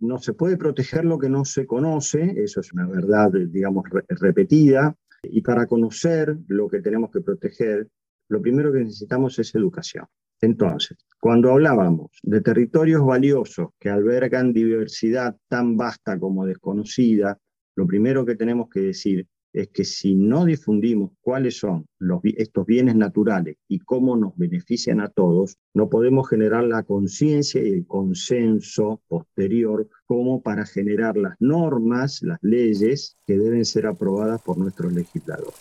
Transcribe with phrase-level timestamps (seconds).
[0.00, 4.96] no se puede proteger lo que no se conoce, eso es una verdad, digamos, repetida,
[5.22, 7.88] y para conocer lo que tenemos que proteger,
[8.28, 10.06] lo primero que necesitamos es educación.
[10.40, 17.38] Entonces, cuando hablábamos de territorios valiosos que albergan diversidad tan vasta como desconocida,
[17.76, 21.86] lo primero que tenemos que decir es que si no difundimos cuáles son
[22.22, 27.72] estos bienes naturales y cómo nos benefician a todos, no podemos generar la conciencia y
[27.72, 34.58] el consenso posterior como para generar las normas, las leyes que deben ser aprobadas por
[34.58, 35.58] nuestros legisladores.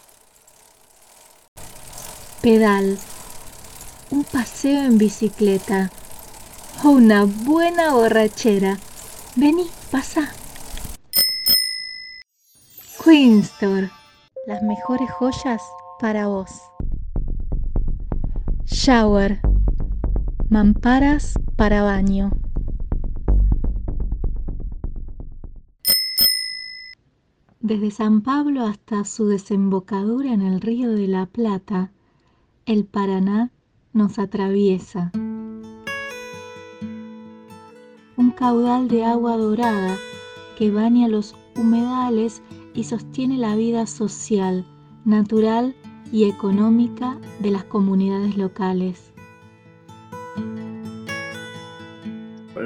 [2.41, 2.97] Pedal,
[4.11, 5.91] un paseo en bicicleta
[6.83, 8.77] o una buena borrachera.
[9.35, 10.31] Vení, pasa.
[14.45, 15.63] Las mejores joyas
[15.99, 16.51] para vos.
[18.65, 19.39] Shower,
[20.47, 22.29] mamparas para baño.
[27.61, 31.91] Desde San Pablo hasta su desembocadura en el río de la Plata,
[32.67, 33.49] el Paraná
[33.91, 35.11] nos atraviesa.
[38.17, 39.97] Un caudal de agua dorada
[40.59, 44.65] que baña los humedales y sostiene la vida social,
[45.05, 45.75] natural
[46.11, 49.09] y económica de las comunidades locales.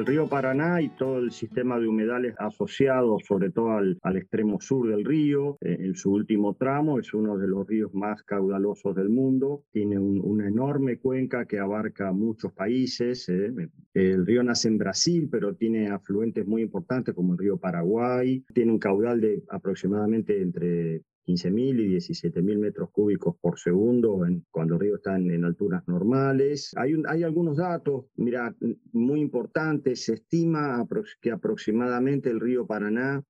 [0.04, 4.90] el río Paraná y todo el sistema de humedales asociado sobre todo al, extremo sur
[4.90, 5.58] del río.
[5.62, 9.64] Eh, en su último tramo es uno de los ríos más caudalosos del mundo.
[9.72, 13.30] Tiene una enorme cuenca que abarca muchos países.
[13.30, 13.54] Eh.
[13.94, 18.44] El río nace en Brasil, pero tiene afluentes muy importantes como el río Paraguay.
[18.54, 24.76] Tiene un caudal de aproximadamente entre 15.000 y 17.000 metros cúbicos por segundo en, cuando
[24.76, 26.72] el río está en, alturas normales.
[26.76, 28.56] Hay, algunos datos, mira,
[28.92, 30.06] muy importantes.
[30.06, 30.86] Se estima
[31.22, 33.24] que aproximadamente el río Paraná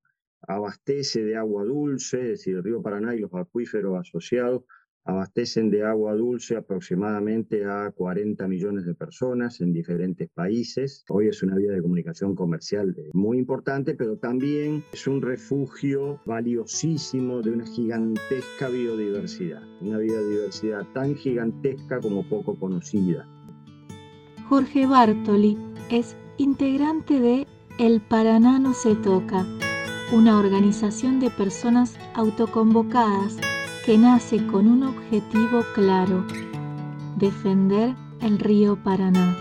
[0.46, 4.64] abastece de agua dulce, es decir, el río Paraná y los acuíferos asociados
[5.04, 11.04] abastecen de agua dulce aproximadamente a 40 millones de personas en diferentes países.
[11.08, 17.42] Hoy es una vía de comunicación comercial muy importante, pero también es un refugio valiosísimo
[17.42, 23.28] de una gigantesca biodiversidad, una biodiversidad tan gigantesca como poco conocida.
[24.48, 25.58] Jorge Bartoli
[25.90, 27.46] es integrante de
[27.78, 29.44] El Paraná no se toca,
[30.12, 33.38] una organización de personas autoconvocadas
[33.84, 36.24] que nace con un objetivo claro,
[37.18, 39.36] defender el río Paraná.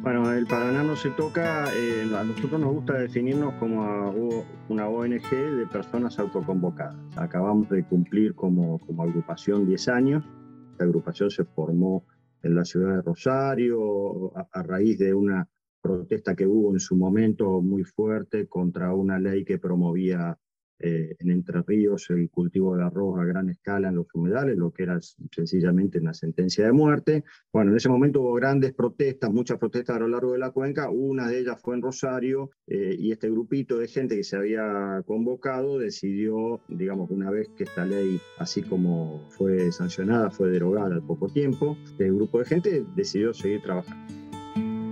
[0.00, 5.30] Bueno, el Paraná no se toca, eh, a nosotros nos gusta definirnos como una ONG
[5.30, 6.96] de personas autoconvocadas.
[7.16, 10.24] Acabamos de cumplir como, como agrupación 10 años.
[10.72, 12.06] Esta agrupación se formó
[12.42, 15.46] en la ciudad de Rosario a raíz de una
[15.82, 20.38] protesta que hubo en su momento muy fuerte contra una ley que promovía
[20.78, 24.72] eh, en Entre Ríos el cultivo de arroz a gran escala en los humedales, lo
[24.72, 24.98] que era
[25.30, 27.24] sencillamente una sentencia de muerte.
[27.52, 30.90] Bueno, en ese momento hubo grandes protestas, muchas protestas a lo largo de la cuenca,
[30.90, 35.02] una de ellas fue en Rosario eh, y este grupito de gente que se había
[35.06, 41.02] convocado decidió, digamos, una vez que esta ley, así como fue sancionada, fue derogada al
[41.02, 44.02] poco tiempo, este grupo de gente decidió seguir trabajando.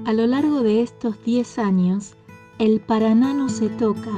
[0.06, 2.16] A lo largo de estos 10 años,
[2.58, 4.10] el Paraná no se toca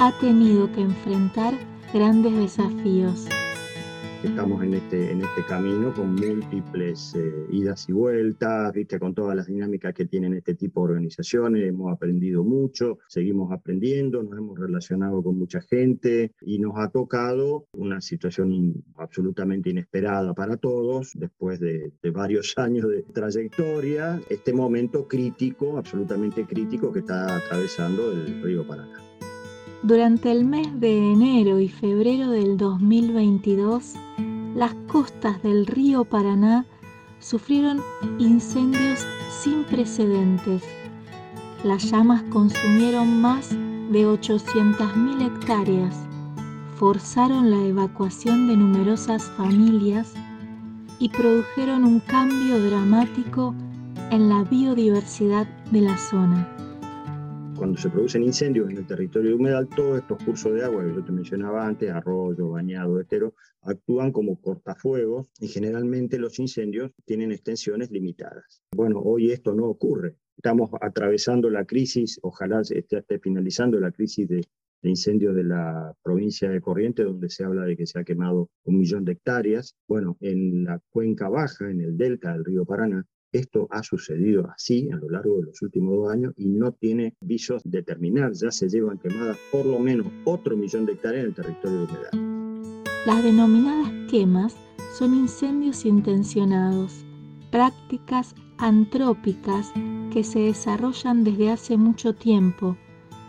[0.00, 1.52] ha tenido que enfrentar
[1.92, 3.26] grandes desafíos.
[4.24, 8.98] Estamos en este, en este camino con múltiples eh, idas y vueltas, ¿viste?
[8.98, 11.68] con todas las dinámicas que tienen este tipo de organizaciones.
[11.68, 17.66] Hemos aprendido mucho, seguimos aprendiendo, nos hemos relacionado con mucha gente y nos ha tocado
[17.72, 25.06] una situación absolutamente inesperada para todos, después de, de varios años de trayectoria, este momento
[25.06, 29.09] crítico, absolutamente crítico que está atravesando el río Paraná.
[29.82, 33.94] Durante el mes de enero y febrero del 2022,
[34.54, 36.66] las costas del río Paraná
[37.18, 37.80] sufrieron
[38.18, 40.62] incendios sin precedentes.
[41.64, 45.96] Las llamas consumieron más de 800.000 hectáreas,
[46.76, 50.12] forzaron la evacuación de numerosas familias
[50.98, 53.54] y produjeron un cambio dramático
[54.10, 56.59] en la biodiversidad de la zona
[57.60, 61.04] cuando se producen incendios en el territorio humedal, todos estos cursos de agua que yo
[61.04, 67.90] te mencionaba antes, arroyo, bañado, estero, actúan como cortafuegos y generalmente los incendios tienen extensiones
[67.90, 68.62] limitadas.
[68.74, 70.16] Bueno, hoy esto no ocurre.
[70.38, 74.36] Estamos atravesando la crisis, ojalá esté, finalizando la crisis de,
[74.80, 78.48] de incendios de la provincia de Corrientes, donde se habla de que se ha quemado
[78.64, 79.76] un millón de hectáreas.
[79.86, 84.90] Bueno, en la cuenca baja, en el delta del río Paraná, Esto ha sucedido así
[84.90, 88.32] a lo largo de los últimos dos años y no tiene visos de terminar.
[88.32, 91.84] Ya se llevan quemadas por lo menos otro millón de hectáreas en el territorio de
[91.84, 92.80] humedad.
[93.06, 94.56] Las denominadas quemas
[94.98, 97.04] son incendios intencionados,
[97.52, 99.72] prácticas antrópicas
[100.12, 102.76] que se desarrollan desde hace mucho tiempo,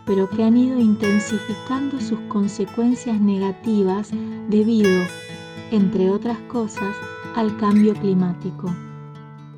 [0.04, 4.10] pero que han ido intensificando sus consecuencias negativas
[4.50, 5.04] debido,
[5.70, 6.96] entre otras cosas,
[7.36, 8.68] al cambio climático.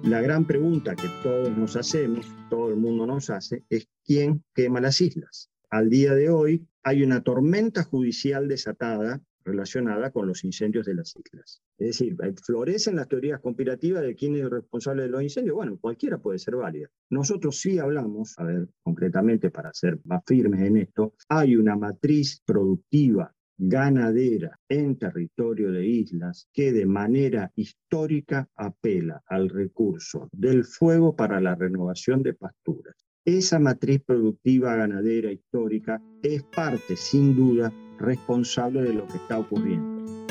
[0.04, 4.78] La gran pregunta que todos nos hacemos, todo el mundo nos hace, es ¿quién quema
[4.78, 5.48] las islas?
[5.70, 11.14] Al día de hoy hay una tormenta judicial desatada relacionada con los incendios de las
[11.16, 11.62] islas.
[11.78, 15.56] Es decir, florecen las teorías conspirativas de quién es el responsable de los incendios.
[15.56, 16.90] Bueno, cualquiera puede ser válida.
[17.08, 22.42] Nosotros sí hablamos, a ver, concretamente para ser más firmes en esto, hay una matriz
[22.44, 31.14] productiva ganadera en territorio de islas que de manera histórica apela al recurso del fuego
[31.14, 32.94] para la renovación de pasturas.
[33.24, 40.26] Esa matriz productiva ganadera histórica es parte, sin duda, responsable de lo que está ocurriendo.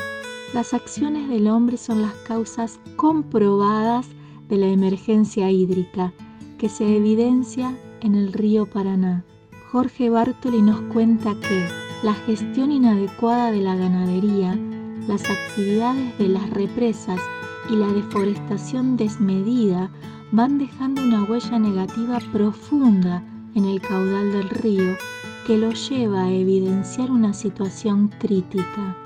[0.53, 4.07] Las acciones del hombre son las causas comprobadas
[4.47, 6.13] de la emergencia hídrica
[6.59, 9.25] que se evidencia en el río Paraná.
[9.71, 14.59] Jorge Bartoli nos cuenta que la gestión inadecuada de la ganadería,
[15.07, 17.19] las actividades de las represas
[17.69, 19.89] y la deforestación desmedida
[20.33, 23.23] van dejando una huella negativa profunda
[23.55, 24.97] en el caudal del río
[25.47, 28.97] que lo lleva a evidenciar una situación crítica.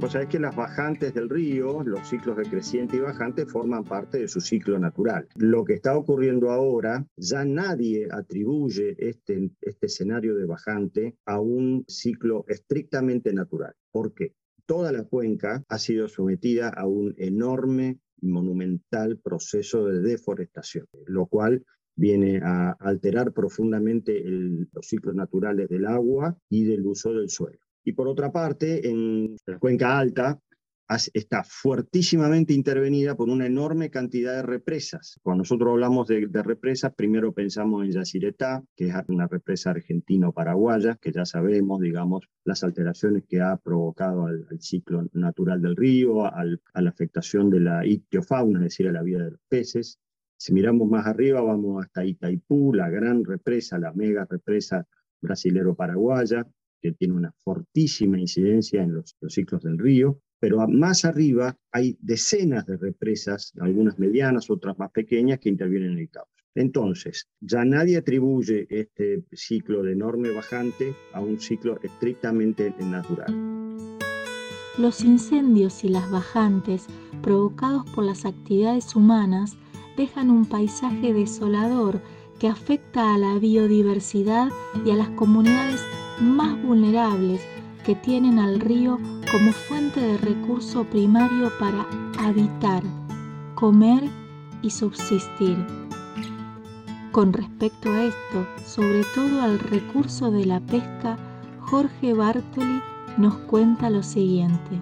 [0.00, 4.20] Vos sabés que las bajantes del río, los ciclos de creciente y bajante, forman parte
[4.20, 5.26] de su ciclo natural.
[5.34, 11.84] Lo que está ocurriendo ahora, ya nadie atribuye este, este escenario de bajante a un
[11.88, 13.74] ciclo estrictamente natural.
[13.90, 14.34] ¿Por qué?
[14.66, 21.26] Toda la cuenca ha sido sometida a un enorme y monumental proceso de deforestación, lo
[21.26, 21.64] cual
[21.96, 27.58] viene a alterar profundamente los ciclos naturales del agua y del uso del suelo.
[27.88, 30.38] Y por otra parte, en la cuenca alta
[31.14, 35.18] está fuertísimamente intervenida por una enorme cantidad de represas.
[35.22, 41.12] Cuando nosotros hablamos de, represas, primero pensamos en Yacyretá, que es una represa argentino-paraguaya, que
[41.12, 46.90] ya sabemos, digamos, las alteraciones que ha provocado al, ciclo natural del río, a la
[46.90, 49.98] afectación de la ictiofauna, es decir, a la vida de los peces.
[50.36, 54.86] Si miramos más arriba, vamos hasta Itaipú, la gran represa, la mega represa
[55.22, 56.46] brasilero-paraguaya,
[56.80, 62.66] que tiene una fortísima incidencia en los, ciclos del río, pero más arriba hay decenas
[62.66, 66.32] de represas, algunas medianas, otras más pequeñas, que intervienen en el cauce.
[66.54, 73.32] Entonces, ya nadie atribuye este ciclo de enorme bajante a un ciclo estrictamente natural.
[74.78, 76.86] Los incendios y las bajantes
[77.22, 79.56] provocados por las actividades humanas
[79.96, 82.00] dejan un paisaje desolador
[82.38, 84.48] que afecta a la biodiversidad
[84.84, 85.80] y a las comunidades
[86.20, 87.40] más vulnerables
[87.84, 88.98] que tienen al río
[89.30, 91.86] como fuente de recurso primario para
[92.18, 92.82] habitar,
[93.54, 94.02] comer
[94.62, 95.56] y subsistir.
[97.12, 101.16] Con respecto a esto, sobre todo al recurso de la pesca,
[101.60, 102.80] Jorge Bartoli
[103.16, 104.80] nos cuenta lo siguiente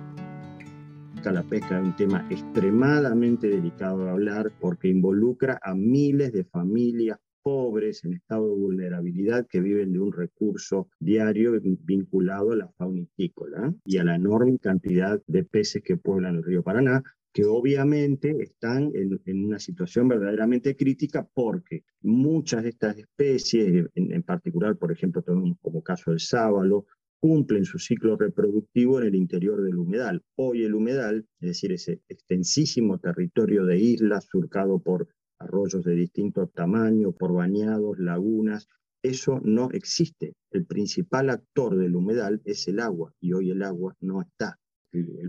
[1.32, 7.18] la pesca es un tema extremadamente delicado de hablar porque involucra a miles de familias
[7.46, 13.03] pobres en estado de vulnerabilidad que viven de un recurso diario vinculado a la fauna
[13.03, 18.36] histícola y a la enorme cantidad de peces que pueblan el río Paraná, que obviamente
[18.43, 24.91] están en, una situación verdaderamente crítica porque muchas de estas especies, en, en particular, por
[24.91, 26.86] ejemplo, tenemos como caso el sábalo,
[27.20, 30.20] cumplen su ciclo reproductivo en el interior del humedal.
[30.34, 35.06] Hoy el humedal, es decir, ese extensísimo territorio de islas surcado por
[35.38, 38.69] arroyos de distinto tamaño, por bañados, lagunas,
[39.02, 40.34] eso no existe.
[40.50, 44.58] El principal actor del humedal es el agua y hoy el agua no está.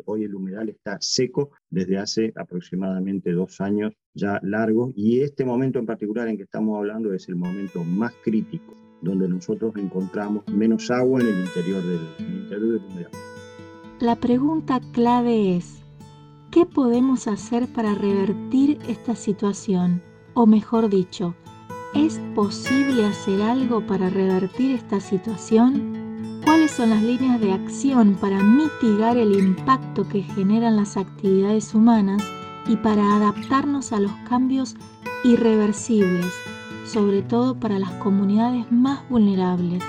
[0.06, 5.80] Hoy el humedal está seco desde hace aproximadamente dos años ya largo y este momento
[5.80, 10.90] en particular en que estamos hablando es el momento más crítico donde nosotros encontramos menos
[10.90, 13.12] agua en el interior del, interior humedal.
[14.00, 15.84] La pregunta clave es,
[16.52, 20.02] ¿qué podemos hacer para revertir esta situación?
[20.34, 21.36] O mejor dicho,
[21.94, 26.42] ¿es posible hacer algo para revertir esta situación?
[26.44, 32.24] ¿Cuáles son las líneas de acción para mitigar el impacto que generan las actividades humanas
[32.68, 34.76] y para adaptarnos a los cambios
[35.24, 36.34] irreversibles
[36.88, 39.84] sobre todo para las comunidades más vulnerables.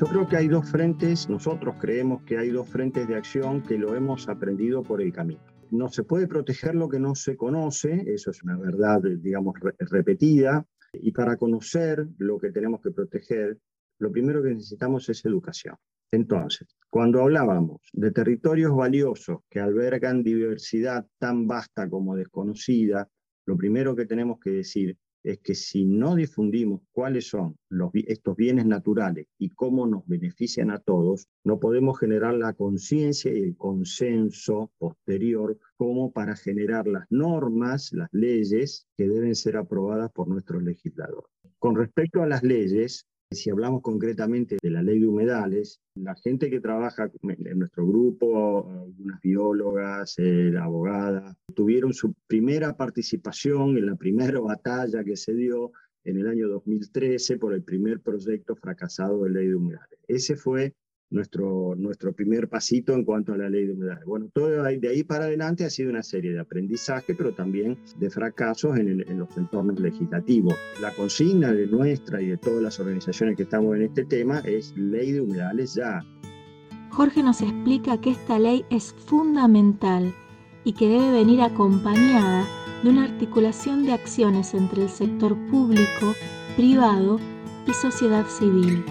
[0.00, 3.78] Yo creo que hay dos frentes, nosotros creemos que hay dos frentes de acción que
[3.78, 5.40] lo hemos aprendido por el camino.
[5.70, 10.66] No se puede proteger lo que no se conoce, eso es una verdad, digamos, repetida,
[10.92, 13.58] y para conocer lo que tenemos que proteger,
[13.98, 15.76] lo primero que necesitamos es educación.
[16.10, 23.08] Entonces, cuando hablábamos de territorios valiosos que albergan diversidad tan vasta como desconocida,
[23.46, 24.96] lo primero que tenemos que decir
[25.28, 27.58] es que si no difundimos cuáles son
[27.92, 33.42] estos bienes naturales y cómo nos benefician a todos, no podemos generar la conciencia y
[33.42, 40.28] el consenso posterior como para generar las normas, las leyes que deben ser aprobadas por
[40.28, 41.30] nuestros legisladores.
[41.58, 46.48] Con respecto a las leyes, si hablamos concretamente de la ley de humedales, la gente
[46.48, 53.96] que trabaja en nuestro grupo, algunas biólogas, eh, abogadas, tuvieron su primera participación en la
[53.96, 55.72] primera batalla que se dio
[56.04, 59.98] en el año 2013 por el primer proyecto fracasado de ley de humedales.
[60.08, 60.74] Ese fue
[61.10, 64.04] nuestro, nuestro primer pasito en cuanto a la ley de humedales.
[64.04, 68.10] Bueno, todo de ahí para adelante ha sido una serie de aprendizaje, pero también de
[68.10, 70.54] fracasos en, en los entornos legislativos.
[70.80, 74.74] La consigna de nuestra y de todas las organizaciones que estamos en este tema es
[74.76, 76.04] ley de humedales ya.
[76.90, 80.12] Jorge nos explica que esta ley es fundamental
[80.64, 82.44] y que debe venir acompañada
[82.82, 86.14] de una articulación de acciones entre el sector público,
[86.56, 87.18] privado
[87.66, 88.84] y sociedad civil.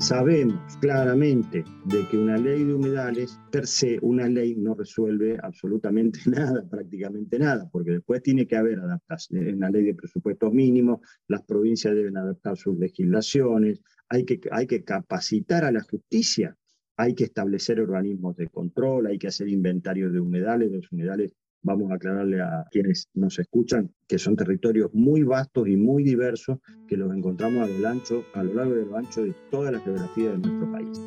[0.00, 6.20] Sabemos claramente de que una ley de humedales, per se, una ley no resuelve absolutamente
[6.26, 9.46] nada, prácticamente nada, porque después tiene que haber adaptación.
[9.46, 14.66] En la ley de presupuestos mínimos, las provincias deben adaptar sus legislaciones, hay que, hay
[14.66, 16.56] que capacitar a la justicia,
[16.96, 21.90] hay que establecer organismos de control, hay que hacer inventarios de humedales, los humedales vamos
[21.90, 26.96] a aclararle a quienes nos escuchan que son territorios muy vastos y muy diversos que
[26.96, 30.38] los encontramos a lo, ancho, a lo largo lo ancho de toda la geografía de
[30.38, 31.00] nuestro país.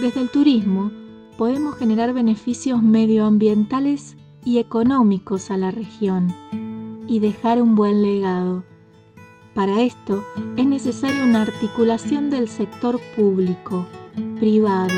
[0.00, 0.90] Desde el turismo
[1.38, 6.32] podemos generar beneficios medioambientales y económicos a la región
[7.08, 8.64] y dejar un buen legado.
[9.54, 10.22] Para esto
[10.56, 13.86] es necesaria una articulación del sector público,
[14.38, 14.94] privado,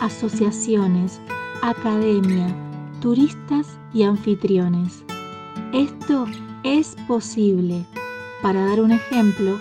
[0.00, 1.20] asociaciones,
[1.62, 2.54] academia,
[3.04, 5.04] turistas y anfitriones.
[5.74, 6.24] Esto
[6.64, 7.84] es posible.
[8.40, 9.58] Para dar un ejemplo,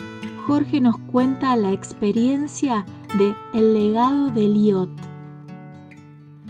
[0.47, 2.85] Jorge nos cuenta la experiencia
[3.17, 4.89] de El legado del IOT.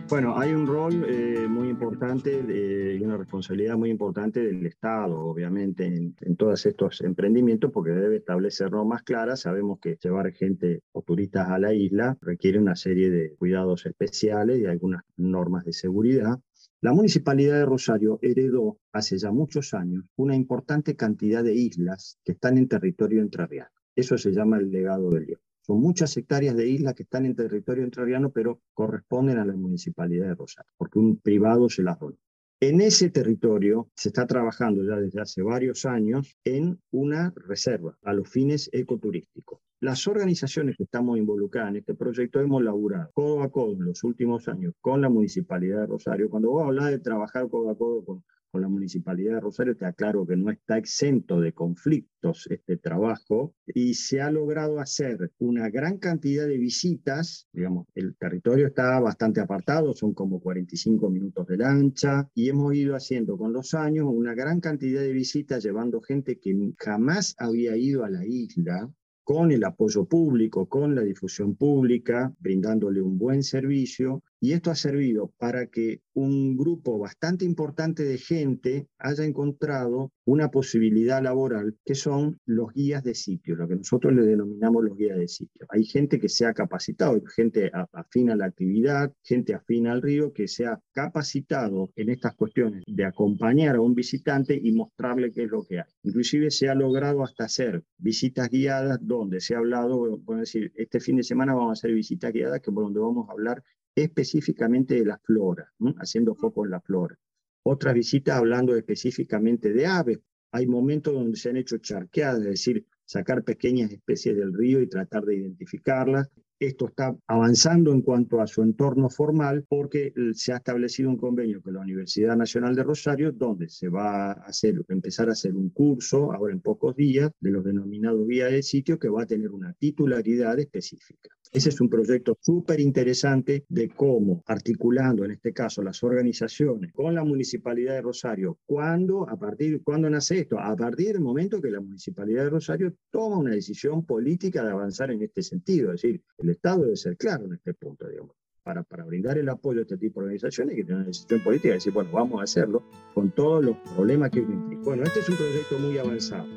[0.08, 5.88] Bueno, hay un rol eh, muy importante y una responsabilidad muy importante del Estado, obviamente,
[5.88, 9.40] en, en, todos estos emprendimientos, porque debe establecer normas claras.
[9.40, 14.60] Sabemos que llevar gente o turistas a la isla requiere una serie de cuidados especiales
[14.60, 16.38] y algunas normas de seguridad.
[16.84, 22.34] La Municipalidad de Rosario heredó hace ya muchos años una importante cantidad de islas que
[22.34, 23.70] están en territorio entrerriano.
[23.96, 25.40] Eso se llama el legado del León.
[25.62, 30.28] Son muchas hectáreas de islas que están en territorio entrerriano, pero corresponden a la Municipalidad
[30.28, 32.18] de Rosario, porque un privado se las donó.
[32.65, 38.13] En ese territorio se está trabajando ya desde hace varios años en una reserva a
[38.13, 39.60] los fines ecoturísticos.
[39.82, 44.01] Las organizaciones que estamos involucradas en este proyecto hemos laburado codo a codo en los
[44.05, 46.29] últimos años con la Municipalidad de Rosario.
[46.29, 49.88] Cuando vos hablas de trabajar codo a codo con, con la Municipalidad de Rosario, te
[49.88, 55.72] aclaro que no está exento de conflictos este trabajo y se ha logrado hacer una
[55.72, 61.57] gran cantidad de visitas, digamos, el territorio está bastante apartado, son como 45 minutos de
[61.57, 66.38] lancha y hemos ido haciendo con los años una gran cantidad de visitas llevando gente
[66.39, 68.88] que jamás había ido a la isla
[69.24, 74.76] con el apoyo público, con la difusión pública, brindándole un buen servicio y esto ha
[74.76, 81.96] servido para que un grupo bastante importante de gente haya encontrado una posibilidad laboral que
[81.96, 85.66] son los guías de sitio, lo que nosotros le denominamos los guías de sitio.
[85.70, 90.34] Hay gente que se ha capacitado, gente afina a la actividad, gente afina al río,
[90.34, 95.44] que se ha capacitado en estas cuestiones de acompañar a un visitante y mostrarle qué
[95.44, 95.90] es lo que hay.
[96.04, 101.00] Inclusive se ha logrado hasta hacer visitas guiadas donde se ha hablado, puedo decir, este
[101.00, 103.64] fin de semana vamos a hacer visitas guiadas que por donde vamos a hablar
[103.96, 107.18] específicamente de la flora, haciendo foco en la flora.
[107.64, 110.20] Otras visitas hablando específicamente de aves.
[110.52, 114.88] Hay momentos donde se han hecho charqueadas, es decir, sacar pequeñas especies del río y
[114.88, 116.30] tratar de identificarlas.
[116.60, 121.62] Esto está avanzando en cuanto a su entorno formal porque se ha establecido un convenio
[121.62, 125.70] con la Universidad Nacional de Rosario donde se va a hacer, empezar a hacer un
[125.72, 129.52] curso ahora en pocos días de los denominados guías del sitio que va a tener
[129.52, 131.30] una titularidad específica.
[131.53, 137.13] Ese es un proyecto súper interesante de cómo, articulando en este caso las organizaciones con
[137.13, 140.57] la Municipalidad de Rosario, ¿cuándo, a partir, ¿cuándo nace esto?
[140.60, 145.12] A partir del momento que la Municipalidad de Rosario toma una decisión política de avanzar
[145.12, 145.93] en este sentido.
[145.93, 148.36] Es decir, el Estado debe ser claro en este punto, digamos.
[148.63, 151.69] para, para brindar el apoyo a este tipo de organizaciones, que tener una decisión política
[151.69, 152.81] y decir, bueno, vamos a hacerlo
[153.13, 154.81] con todos los problemas que implica.
[154.83, 156.48] Bueno, este es un proyecto muy avanzado.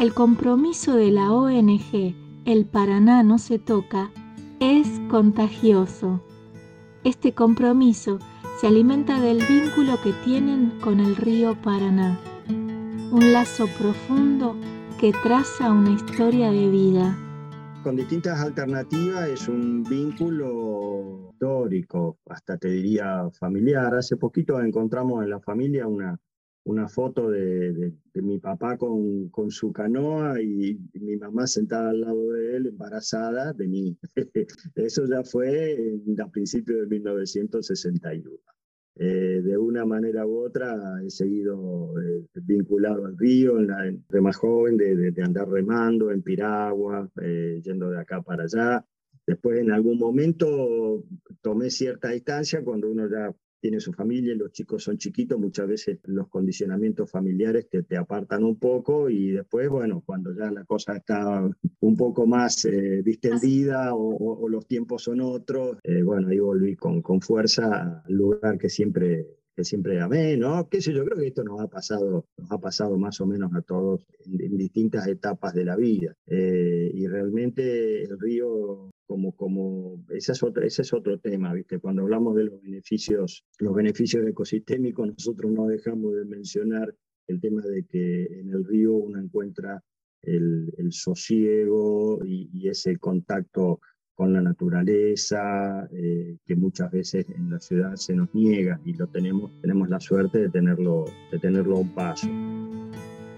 [0.00, 4.10] El compromiso de la ONG El Paraná no se toca
[4.62, 6.22] es contagioso.
[7.02, 8.20] Este compromiso
[8.60, 12.16] se alimenta del vínculo que tienen con el río Paraná,
[12.48, 14.54] un lazo profundo
[15.00, 17.18] que traza una historia de vida.
[17.82, 23.92] Con distintas alternativas es un vínculo histórico, hasta te diría familiar.
[23.96, 26.16] Hace poquito encontramos en la familia una,
[26.64, 32.32] una foto de, mi papá con, con, su canoa y, mi mamá sentada al lado
[32.32, 33.96] de él, embarazada de mí.
[34.74, 35.76] Eso ya fue
[36.18, 38.30] a principios de 1961.
[38.94, 44.20] Eh, de una manera u otra he seguido eh, vinculado al río, en la, de
[44.20, 48.84] más joven, de, de, andar remando en piragua, eh, yendo de acá para allá.
[49.26, 51.04] Después en algún momento
[51.40, 56.00] tomé cierta distancia cuando uno ya tiene su familia, los chicos son chiquitos, muchas veces
[56.06, 60.96] los condicionamientos familiares te, te apartan un poco y después, bueno, cuando ya la cosa
[60.96, 61.48] está
[61.80, 67.02] un poco más eh, distendida o, los tiempos son otros, eh, bueno, ahí volví con,
[67.02, 70.68] con fuerza al lugar que siempre que siempre amé, ¿no?
[70.68, 73.54] Qué sé yo, creo que esto nos ha pasado, nos ha pasado más o menos
[73.54, 76.14] a todos en, distintas etapas de la vida.
[76.26, 81.78] Eh, y realmente el río como, como ese, es otro, ese es otro tema, ¿viste?
[81.78, 86.94] Cuando hablamos de los beneficios, los beneficios ecosistémicos, nosotros no dejamos de mencionar
[87.26, 89.82] el tema de que en el río uno encuentra
[90.22, 93.80] el, el sosiego y, ese contacto
[94.14, 99.06] con la naturaleza, eh, que muchas veces en la ciudad se nos niega y lo
[99.06, 102.28] tenemos, tenemos la suerte de tenerlo, de tenerlo a un paso.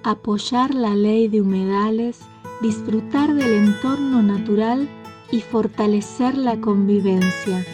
[0.03, 2.21] Apoyar la ley de humedales,
[2.61, 4.89] disfrutar del entorno natural
[5.31, 7.65] y fortalecer la convivencia.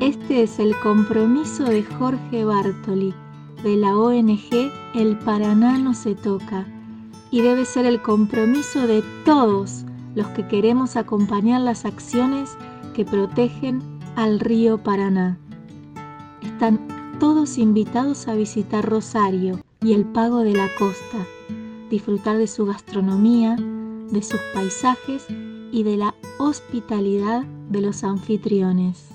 [0.00, 3.14] Este es el compromiso de Jorge Bartoli,
[3.62, 6.66] de la ONG El Paraná no se toca,
[7.30, 12.56] y debe ser el compromiso de todos los que queremos acompañar las acciones
[12.94, 13.82] que protegen
[14.16, 15.38] al río Paraná.
[16.42, 16.80] Están
[17.18, 21.18] todos invitados a visitar Rosario y el Pago de la Costa,
[21.90, 25.26] disfrutar de su gastronomía, de sus paisajes
[25.70, 29.11] y de la hospitalidad de los anfitriones.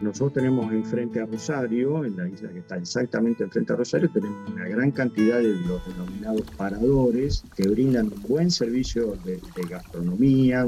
[0.00, 4.50] Nosotros tenemos enfrente a Rosario, en la isla que está exactamente enfrente a Rosario, tenemos
[4.50, 10.66] una gran cantidad de los denominados paradores que brindan un buen servicio de, gastronomía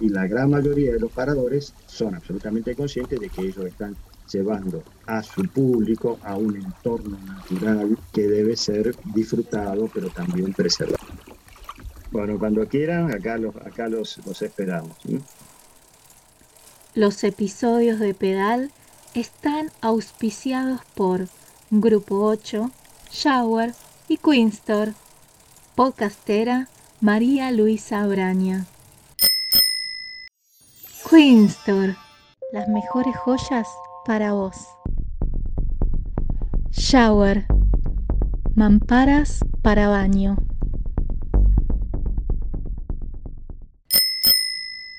[0.00, 3.96] y la gran mayoría de los paradores son absolutamente conscientes de que ellos están
[4.30, 10.98] llevando a su público a un entorno natural que debe ser disfrutado pero también preservado.
[12.10, 14.96] Bueno, cuando quieran, acá los, acá los, los esperamos.
[16.98, 18.72] Los episodios de Pedal
[19.14, 21.28] están auspiciados por
[21.70, 22.72] Grupo 8,
[23.12, 23.72] Shower
[24.08, 24.94] y Queenstore.
[25.76, 26.68] Podcastera
[27.00, 28.66] María Luisa Braña.
[31.08, 31.94] Queenstore,
[32.50, 33.68] las mejores joyas
[34.04, 34.56] para vos.
[36.72, 37.46] Shower,
[38.56, 40.36] mamparas para baño.